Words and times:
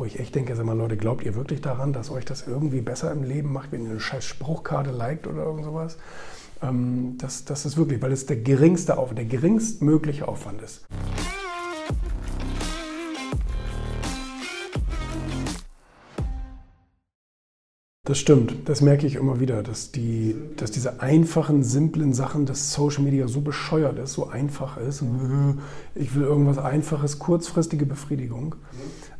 wo 0.00 0.06
ich 0.06 0.18
echt 0.18 0.34
denke, 0.34 0.56
sag 0.56 0.64
mal, 0.64 0.74
Leute, 0.74 0.96
glaubt 0.96 1.22
ihr 1.26 1.34
wirklich 1.34 1.60
daran, 1.60 1.92
dass 1.92 2.10
euch 2.10 2.24
das 2.24 2.46
irgendwie 2.46 2.80
besser 2.80 3.12
im 3.12 3.22
Leben 3.22 3.52
macht, 3.52 3.70
wenn 3.70 3.84
ihr 3.84 3.90
eine 3.90 4.00
scheiß 4.00 4.24
Spruchkarte 4.24 4.92
liked 4.92 5.26
oder 5.26 5.42
irgend 5.44 5.62
sowas? 5.66 5.98
Ähm, 6.62 7.16
das, 7.18 7.44
das 7.44 7.66
ist 7.66 7.76
wirklich, 7.76 8.00
weil 8.00 8.10
es 8.10 8.24
der 8.24 8.38
geringste 8.38 8.96
Aufwand, 8.96 9.18
der 9.18 9.26
geringstmögliche 9.26 10.26
Aufwand 10.26 10.62
ist. 10.62 10.86
Das 18.10 18.18
stimmt, 18.18 18.68
das 18.68 18.80
merke 18.80 19.06
ich 19.06 19.14
immer 19.14 19.38
wieder, 19.38 19.62
dass, 19.62 19.92
die, 19.92 20.34
dass 20.56 20.70
diese 20.70 21.00
einfachen, 21.00 21.62
simplen 21.62 22.12
Sachen, 22.12 22.46
dass 22.46 22.72
Social 22.72 23.04
Media 23.04 23.28
so 23.28 23.40
bescheuert 23.40 23.98
ist, 23.98 24.14
so 24.14 24.28
einfach 24.28 24.78
ist. 24.78 25.04
Ich 25.94 26.14
will 26.16 26.22
irgendwas 26.22 26.58
Einfaches, 26.58 27.18
kurzfristige 27.18 27.86
Befriedigung. 27.86 28.56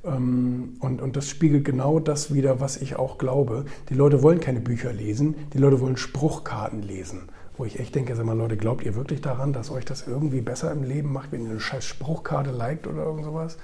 Ähm, 0.04 0.76
und, 0.80 1.02
und 1.02 1.16
das 1.16 1.28
spiegelt 1.28 1.64
genau 1.64 2.00
das 2.00 2.32
wieder, 2.32 2.60
was 2.60 2.76
ich 2.76 2.96
auch 2.96 3.18
glaube. 3.18 3.64
Die 3.88 3.94
Leute 3.94 4.22
wollen 4.22 4.40
keine 4.40 4.60
Bücher 4.60 4.92
lesen, 4.92 5.34
die 5.52 5.58
Leute 5.58 5.80
wollen 5.80 5.96
Spruchkarten 5.96 6.82
lesen. 6.82 7.28
Wo 7.56 7.64
ich 7.66 7.78
echt 7.78 7.94
denke, 7.94 8.16
sag 8.16 8.24
mal, 8.24 8.36
Leute, 8.36 8.56
glaubt 8.56 8.84
ihr 8.84 8.94
wirklich 8.94 9.20
daran, 9.20 9.52
dass 9.52 9.70
euch 9.70 9.84
das 9.84 10.06
irgendwie 10.06 10.40
besser 10.40 10.72
im 10.72 10.82
Leben 10.82 11.12
macht, 11.12 11.32
wenn 11.32 11.44
ihr 11.44 11.50
eine 11.50 11.60
scheiß 11.60 11.84
Spruchkarte 11.84 12.50
liked 12.50 12.86
oder 12.86 13.04
irgend 13.04 13.24
sowas? 13.24 13.58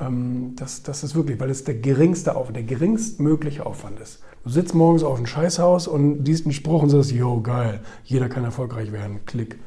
Ähm, 0.00 0.54
das, 0.56 0.82
das 0.82 1.04
ist 1.04 1.14
wirklich, 1.14 1.38
weil 1.38 1.50
es 1.50 1.64
der 1.64 1.76
geringste 1.76 2.34
Aufwand, 2.34 2.56
der 2.56 2.64
geringstmögliche 2.64 3.64
Aufwand 3.64 4.00
ist. 4.00 4.20
Du 4.44 4.50
sitzt 4.50 4.74
morgens 4.74 5.04
auf 5.04 5.16
dem 5.16 5.26
Scheißhaus 5.26 5.86
und 5.88 6.24
liest 6.24 6.46
einen 6.46 6.52
Spruch 6.52 6.82
und 6.82 6.90
sagst, 6.90 7.12
yo, 7.12 7.40
geil, 7.40 7.80
jeder 8.04 8.28
kann 8.28 8.44
erfolgreich 8.44 8.92
werden, 8.92 9.20
klick. 9.26 9.58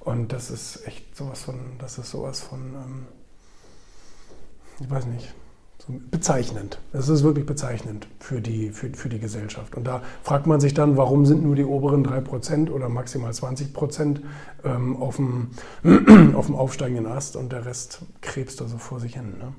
Und 0.00 0.32
das 0.32 0.50
ist 0.50 0.86
echt 0.86 1.16
sowas 1.16 1.42
von, 1.42 1.56
das 1.78 1.98
ist 1.98 2.10
sowas 2.10 2.40
von, 2.40 2.60
ähm, 2.60 3.06
ich 4.78 4.88
weiß 4.88 5.06
nicht, 5.06 5.34
bezeichnend. 6.10 6.80
Das 6.92 7.08
ist 7.08 7.22
wirklich 7.22 7.46
bezeichnend 7.46 8.08
für 8.18 8.40
die, 8.40 8.70
für, 8.70 8.90
für 8.90 9.08
die 9.08 9.20
Gesellschaft. 9.20 9.76
Und 9.76 9.86
da 9.86 10.02
fragt 10.22 10.46
man 10.46 10.60
sich 10.60 10.74
dann, 10.74 10.96
warum 10.96 11.26
sind 11.26 11.44
nur 11.44 11.54
die 11.54 11.64
oberen 11.64 12.04
3% 12.04 12.70
oder 12.70 12.88
maximal 12.88 13.30
20% 13.30 14.20
ähm, 14.64 14.96
auf, 14.96 15.16
dem, 15.16 15.50
auf 16.34 16.46
dem 16.46 16.56
aufsteigenden 16.56 17.06
Ast 17.06 17.36
und 17.36 17.52
der 17.52 17.66
Rest 17.66 18.02
krebst 18.20 18.60
da 18.60 18.66
so 18.66 18.78
vor 18.78 19.00
sich 19.00 19.14
hin. 19.14 19.38
Ne? 19.38 19.54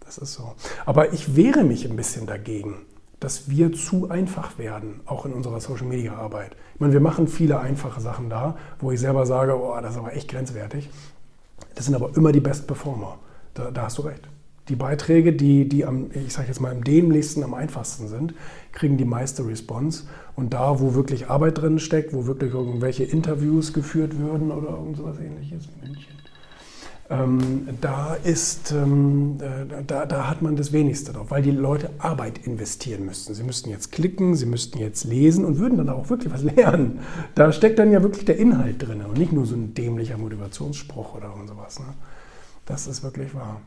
Das 0.00 0.18
ist 0.18 0.34
so. 0.34 0.54
Aber 0.84 1.12
ich 1.12 1.36
wehre 1.36 1.64
mich 1.64 1.88
ein 1.88 1.96
bisschen 1.96 2.26
dagegen 2.26 2.86
dass 3.20 3.48
wir 3.48 3.72
zu 3.72 4.10
einfach 4.10 4.58
werden, 4.58 5.00
auch 5.06 5.24
in 5.24 5.32
unserer 5.32 5.60
Social-Media-Arbeit. 5.60 6.54
Ich 6.74 6.80
meine, 6.80 6.92
wir 6.92 7.00
machen 7.00 7.28
viele 7.28 7.58
einfache 7.58 8.00
Sachen 8.00 8.28
da, 8.28 8.56
wo 8.78 8.92
ich 8.92 9.00
selber 9.00 9.24
sage, 9.24 9.58
oh, 9.58 9.74
das 9.80 9.92
ist 9.92 9.98
aber 9.98 10.14
echt 10.14 10.28
grenzwertig. 10.28 10.90
Das 11.74 11.86
sind 11.86 11.94
aber 11.94 12.14
immer 12.14 12.32
die 12.32 12.40
Best 12.40 12.66
Performer. 12.66 13.18
Da, 13.54 13.70
da 13.70 13.84
hast 13.84 13.96
du 13.98 14.02
recht. 14.02 14.28
Die 14.68 14.76
Beiträge, 14.76 15.32
die, 15.32 15.68
die 15.68 15.84
am, 15.84 16.10
ich 16.12 16.32
sage 16.32 16.48
jetzt 16.48 16.60
mal, 16.60 16.72
am 16.72 16.82
dämlichsten, 16.82 17.44
am 17.44 17.54
einfachsten 17.54 18.08
sind, 18.08 18.34
kriegen 18.72 18.96
die 18.96 19.04
meiste 19.04 19.46
Response. 19.46 20.04
Und 20.34 20.54
da, 20.54 20.80
wo 20.80 20.94
wirklich 20.94 21.28
Arbeit 21.28 21.58
drin 21.58 21.78
steckt, 21.78 22.12
wo 22.12 22.26
wirklich 22.26 22.52
irgendwelche 22.52 23.04
Interviews 23.04 23.72
geführt 23.72 24.18
würden 24.18 24.50
oder 24.50 24.70
irgend 24.70 24.96
sowas 24.96 25.18
ähnliches, 25.20 25.68
München, 25.80 26.16
ähm, 27.08 27.68
da, 27.80 28.14
ist, 28.14 28.72
ähm, 28.72 29.38
äh, 29.40 29.84
da, 29.86 30.06
da 30.06 30.28
hat 30.28 30.42
man 30.42 30.56
das 30.56 30.72
wenigste 30.72 31.12
drauf, 31.12 31.30
weil 31.30 31.42
die 31.42 31.52
Leute 31.52 31.90
Arbeit 31.98 32.44
investieren 32.46 33.04
müssten. 33.04 33.32
Sie 33.34 33.44
müssten 33.44 33.70
jetzt 33.70 33.92
klicken, 33.92 34.34
sie 34.34 34.46
müssten 34.46 34.78
jetzt 34.78 35.04
lesen 35.04 35.44
und 35.44 35.58
würden 35.58 35.78
dann 35.78 35.88
auch 35.88 36.10
wirklich 36.10 36.32
was 36.32 36.42
lernen. 36.42 37.00
Da 37.36 37.52
steckt 37.52 37.78
dann 37.78 37.92
ja 37.92 38.02
wirklich 38.02 38.24
der 38.24 38.38
Inhalt 38.38 38.86
drin 38.86 39.02
und 39.02 39.18
nicht 39.18 39.32
nur 39.32 39.46
so 39.46 39.54
ein 39.54 39.74
dämlicher 39.74 40.18
Motivationsspruch 40.18 41.14
oder 41.14 41.32
sowas. 41.46 41.78
Ne? 41.78 41.86
Das 42.64 42.88
ist 42.88 43.04
wirklich 43.04 43.34
wahr. 43.34 43.60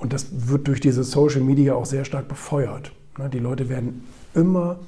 Und 0.00 0.12
das 0.12 0.48
wird 0.48 0.66
durch 0.66 0.80
diese 0.80 1.04
Social 1.04 1.42
Media 1.42 1.74
auch 1.74 1.86
sehr 1.86 2.04
stark 2.04 2.26
befeuert. 2.26 2.92
Ne? 3.18 3.28
Die 3.28 3.38
Leute 3.38 3.68
werden 3.68 4.04
immer 4.34 4.80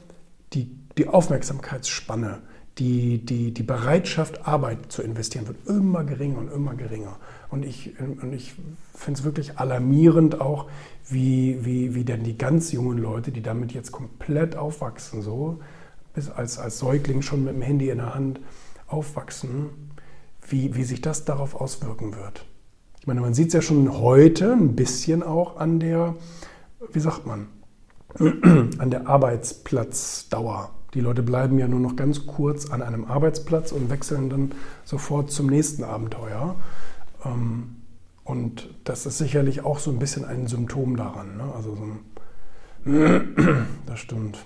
die, 0.53 0.77
die 0.99 1.07
Aufmerksamkeitsspanne 1.07 2.41
die, 2.79 3.25
die, 3.25 3.53
die 3.53 3.63
Bereitschaft, 3.63 4.47
Arbeit 4.47 4.91
zu 4.91 5.03
investieren, 5.03 5.47
wird 5.47 5.69
immer 5.69 6.05
geringer 6.05 6.39
und 6.39 6.51
immer 6.51 6.75
geringer. 6.75 7.17
Und 7.51 7.65
ich, 7.65 7.99
und 8.01 8.33
ich 8.33 8.55
finde 8.95 9.19
es 9.19 9.25
wirklich 9.25 9.59
alarmierend 9.59 10.41
auch, 10.41 10.69
wie, 11.09 11.65
wie, 11.65 11.95
wie 11.95 12.05
denn 12.05 12.23
die 12.23 12.39
ganz 12.39 12.73
jungen 12.73 12.97
Leute, 12.97 13.31
die 13.31 13.43
damit 13.43 13.73
jetzt 13.73 13.93
komplett 13.93 14.57
aufwachsen, 14.57 15.21
so 15.21 15.61
bis 16.15 16.31
als, 16.31 16.59
als 16.59 16.79
Säugling 16.79 17.23
schon 17.23 17.45
mit 17.45 17.55
dem 17.55 17.63
Handy 17.63 17.91
in 17.91 17.99
der 17.99 18.15
Hand 18.15 18.41
aufwachsen, 18.87 19.71
wie, 20.49 20.75
wie 20.75 20.85
sich 20.85 21.01
das 21.01 21.25
darauf 21.25 21.55
auswirken 21.55 22.17
wird. 22.17 22.47
Ich 23.03 23.09
meine, 23.09 23.21
man 23.21 23.35
sieht 23.35 23.49
es 23.49 23.55
ja 23.55 23.63
schon 23.63 23.99
heute 23.99 24.53
ein 24.53 24.77
bisschen 24.77 25.25
auch 25.25 25.57
an 25.57 25.81
der, 25.81 26.15
wie 26.93 27.01
sagt 27.01 27.27
man, 27.27 27.49
an 28.79 28.93
der 28.93 29.09
Arbeitsplatzdauer. 29.09 30.71
Die 30.95 31.01
Leute 31.01 31.25
bleiben 31.25 31.59
ja 31.59 31.67
nur 31.67 31.81
noch 31.81 31.97
ganz 31.97 32.29
kurz 32.29 32.71
an 32.71 32.81
einem 32.81 33.05
Arbeitsplatz 33.05 33.73
und 33.73 33.91
wechseln 33.91 34.31
dann 34.31 34.53
sofort 34.85 35.33
zum 35.33 35.49
nächsten 35.49 35.83
Abenteuer. 35.83 36.55
Ähm, 37.25 37.79
und 38.23 38.73
das 38.85 39.05
ist 39.05 39.19
sicherlich 39.19 39.65
auch 39.65 39.81
so 39.81 39.91
ein 39.91 39.99
bisschen 39.99 40.25
ein 40.25 40.47
Symptom 40.47 40.97
daran. 40.97 41.39
Ne? 41.39 41.53
Also 41.57 41.75
so 41.75 41.83
ein 42.85 43.67
das 43.85 43.99
stimmt. 43.99 44.39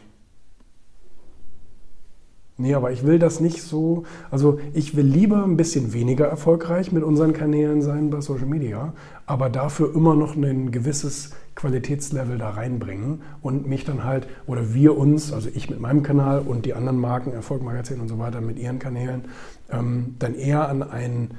Nee, 2.59 2.75
aber 2.75 2.91
ich 2.91 3.05
will 3.05 3.19
das 3.19 3.39
nicht 3.41 3.63
so. 3.63 4.05
Also 4.31 4.59
ich 4.73 4.97
will 4.97 5.05
lieber 5.05 5.45
ein 5.45 5.59
bisschen 5.59 5.93
weniger 5.93 6.27
erfolgreich 6.27 6.91
mit 6.91 7.03
unseren 7.03 7.35
Kanälen 7.35 7.83
sein 7.83 8.09
bei 8.09 8.23
Social 8.23 8.47
Media, 8.47 8.95
aber 9.27 9.51
dafür 9.51 9.95
immer 9.95 10.15
noch 10.15 10.37
ein 10.37 10.71
gewisses 10.71 11.33
Qualitätslevel 11.55 12.39
da 12.39 12.51
reinbringen 12.51 13.21
und 13.43 13.67
mich 13.67 13.85
dann 13.85 14.05
halt, 14.05 14.27
oder 14.47 14.73
wir 14.73 14.97
uns, 14.97 15.35
also 15.35 15.51
ich 15.53 15.69
mit 15.69 15.81
meinem 15.81 16.03
Kanal 16.03 16.41
und 16.41 16.65
die 16.65 16.73
anderen 16.73 16.99
Marken, 16.99 17.33
Erfolgmagazin 17.33 18.01
und 18.01 18.09
so 18.09 18.19
weiter 18.19 18.41
mit 18.41 18.59
ihren 18.59 18.79
Kanälen, 18.79 19.27
ähm, 19.71 20.15
dann 20.19 20.35
eher 20.35 20.69
an 20.69 20.83
ein, 20.83 21.33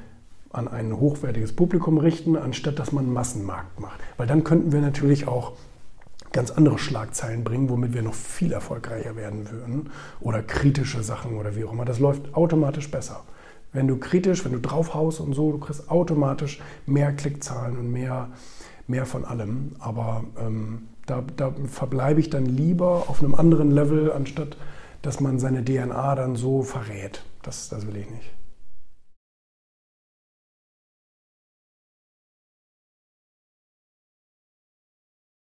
an 0.51 0.67
ein 0.67 0.99
hochwertiges 0.99 1.53
Publikum 1.53 1.97
richten, 1.97 2.35
anstatt 2.35 2.77
dass 2.77 2.91
man 2.91 3.05
einen 3.05 3.13
Massenmarkt 3.13 3.79
macht. 3.79 3.99
Weil 4.17 4.27
dann 4.27 4.43
könnten 4.43 4.71
wir 4.71 4.81
natürlich 4.81 5.27
auch 5.27 5.53
ganz 6.37 6.51
andere 6.51 6.77
Schlagzeilen 6.77 7.43
bringen, 7.43 7.67
womit 7.67 7.95
wir 7.95 8.03
noch 8.03 8.13
viel 8.13 8.51
erfolgreicher 8.51 9.15
werden 9.15 9.49
würden. 9.49 9.89
Oder 10.19 10.43
kritische 10.43 11.01
Sachen 11.01 11.35
oder 11.35 11.55
wie 11.55 11.63
auch 11.63 11.73
immer. 11.73 11.83
Das 11.83 11.97
läuft 11.97 12.35
automatisch 12.35 12.91
besser. 12.91 13.23
Wenn 13.73 13.87
du 13.87 13.97
kritisch, 13.97 14.45
wenn 14.45 14.51
du 14.51 14.59
draufhaust 14.59 15.19
und 15.19 15.33
so, 15.33 15.51
du 15.51 15.57
kriegst 15.57 15.89
automatisch 15.89 16.61
mehr 16.85 17.11
Klickzahlen 17.11 17.75
und 17.75 17.91
mehr, 17.91 18.29
mehr 18.85 19.07
von 19.07 19.25
allem. 19.25 19.71
Aber 19.79 20.25
ähm, 20.39 20.83
da, 21.07 21.23
da 21.35 21.55
verbleibe 21.65 22.19
ich 22.19 22.29
dann 22.29 22.45
lieber 22.45 23.05
auf 23.07 23.23
einem 23.23 23.33
anderen 23.33 23.71
Level, 23.71 24.11
anstatt 24.11 24.57
dass 25.01 25.19
man 25.19 25.39
seine 25.39 25.65
DNA 25.65 26.13
dann 26.13 26.35
so 26.35 26.61
verrät. 26.61 27.23
Das, 27.41 27.69
das 27.69 27.87
will 27.87 27.97
ich 27.97 28.09
nicht. 28.11 28.36